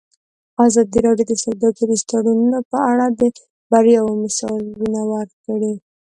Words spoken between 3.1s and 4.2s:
د بریاوو